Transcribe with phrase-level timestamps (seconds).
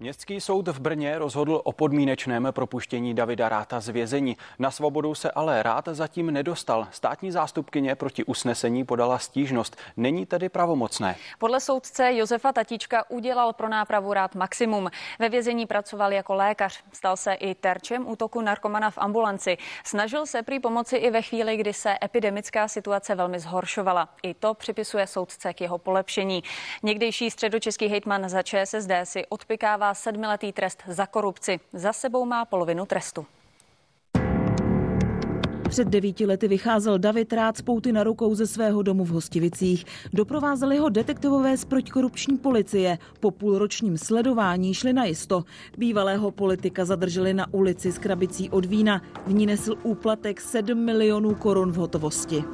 [0.00, 4.36] Městský soud v Brně rozhodl o podmínečném propuštění Davida Ráta z vězení.
[4.58, 6.88] Na svobodu se ale Rát zatím nedostal.
[6.90, 9.76] Státní zástupkyně proti usnesení podala stížnost.
[9.96, 11.16] Není tedy pravomocné.
[11.38, 14.90] Podle soudce Josefa Tatíčka udělal pro nápravu Rát maximum.
[15.18, 16.84] Ve vězení pracoval jako lékař.
[16.92, 19.56] Stal se i terčem útoku narkomana v ambulanci.
[19.84, 24.08] Snažil se prý pomoci i ve chvíli, kdy se epidemická situace velmi zhoršovala.
[24.22, 26.42] I to připisuje soudce k jeho polepšení.
[26.82, 31.60] Někdejší středočeský hejtman za ČSSD si odpikává dostává sedmiletý trest za korupci.
[31.72, 33.26] Za sebou má polovinu trestu.
[35.68, 39.84] Před devíti lety vycházel David Rád z pouty na rukou ze svého domu v Hostivicích.
[40.12, 42.98] Doprovázeli ho detektivové z protikorupční policie.
[43.20, 45.44] Po půlročním sledování šli na jisto.
[45.78, 49.02] Bývalého politika zadrželi na ulici s krabicí od vína.
[49.26, 52.44] V ní nesl úplatek 7 milionů korun v hotovosti.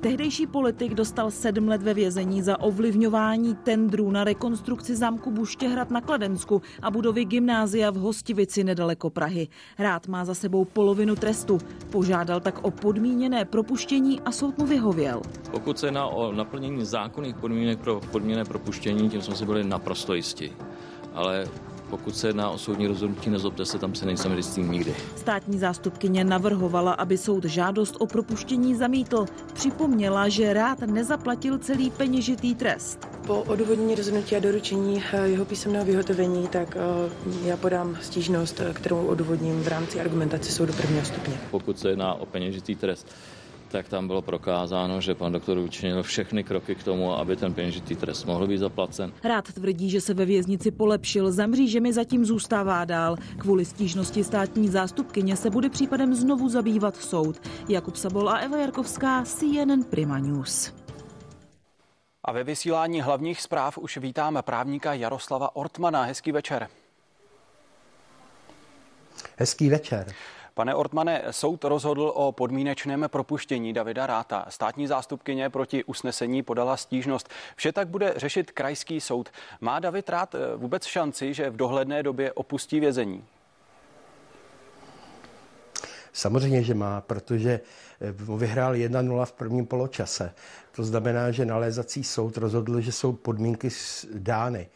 [0.00, 6.00] Tehdejší politik dostal sedm let ve vězení za ovlivňování tendrů na rekonstrukci zámku Buštěhrad na
[6.00, 9.48] Kladensku a budovy gymnázia v Hostivici nedaleko Prahy.
[9.78, 11.58] Rád má za sebou polovinu trestu.
[11.90, 15.22] Požádal tak o podmíněné propuštění a soud mu vyhověl.
[15.50, 20.14] Pokud se jedná o naplnění zákonných podmínek pro podmíněné propuštění, tím jsme si byli naprosto
[20.14, 20.52] jistí.
[21.14, 21.46] Ale
[21.90, 24.94] pokud se jedná o soudní rozhodnutí, nezlobte se, tam se nejsem jistý nikdy.
[25.16, 29.26] Státní zástupkyně navrhovala, aby soud žádost o propuštění zamítl.
[29.52, 33.08] Připomněla, že rád nezaplatil celý peněžitý trest.
[33.26, 38.72] Po odůvodnění rozhodnutí a doručení eh, jeho písemného vyhotovení, tak eh, já podám stížnost, eh,
[38.74, 41.40] kterou odůvodním v rámci argumentace soudu prvního stupně.
[41.50, 43.06] Pokud se jedná o peněžitý trest,
[43.70, 47.96] tak tam bylo prokázáno, že pan doktor učinil všechny kroky k tomu, aby ten peněžitý
[47.96, 49.12] trest mohl být zaplacen.
[49.24, 53.16] Rád tvrdí, že se ve věznici polepšil, za mřížemi zatím zůstává dál.
[53.38, 57.36] Kvůli stížnosti státní zástupkyně se bude případem znovu zabývat soud.
[57.68, 60.72] Jakub Sabol a Eva Jarkovská, CNN Prima News.
[62.24, 66.02] A ve vysílání hlavních zpráv už vítáme právníka Jaroslava Ortmana.
[66.02, 66.68] Hezký večer.
[69.36, 70.14] Hezký večer.
[70.54, 74.46] Pane Ortmane, soud rozhodl o podmínečném propuštění Davida Ráta.
[74.48, 77.28] Státní zástupkyně proti usnesení podala stížnost.
[77.56, 79.28] Vše tak bude řešit krajský soud.
[79.60, 83.24] Má David Rát eh, vůbec šanci, že v dohledné době opustí vězení?
[86.12, 87.60] Samozřejmě, že má, protože
[88.00, 90.34] eh, vyhrál 1-0 v prvním poločase.
[90.72, 93.68] To znamená, že nalézací soud rozhodl, že jsou podmínky
[94.14, 94.68] dány.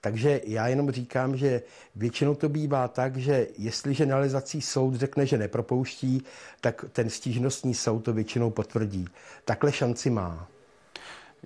[0.00, 1.62] Takže já jenom říkám, že
[1.96, 6.22] většinou to bývá tak, že jestliže nalezací soud řekne, že nepropouští,
[6.60, 9.08] tak ten stížnostní soud to většinou potvrdí.
[9.44, 10.48] Takhle šanci má.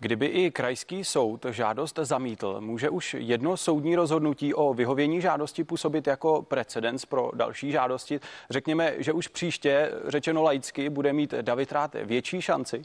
[0.00, 6.06] Kdyby i krajský soud žádost zamítl, může už jedno soudní rozhodnutí o vyhovění žádosti působit
[6.06, 8.20] jako precedens pro další žádosti.
[8.50, 12.82] Řekněme, že už příště, řečeno laicky, bude mít David Rád větší šanci?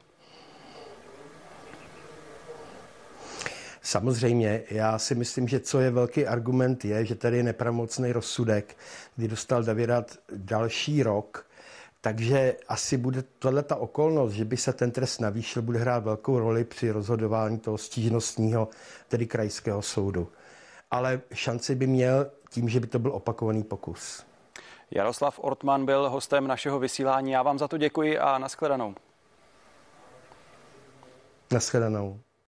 [3.86, 8.78] Samozřejmě, já si myslím, že co je velký argument je, že tady je nepravomocný rozsudek,
[9.16, 11.46] kdy dostal Davidat další rok,
[12.02, 16.40] takže asi bude tohle ta okolnost, že by se ten trest navýšil, bude hrát velkou
[16.40, 18.70] roli při rozhodování toho stížnostního,
[19.08, 20.28] tedy krajského soudu.
[20.92, 24.26] Ale šanci by měl tím, že by to byl opakovaný pokus.
[24.92, 27.32] Jaroslav Ortman byl hostem našeho vysílání.
[27.32, 28.96] Já vám za to děkuji a nashledanou.
[31.54, 32.20] Nashledanou.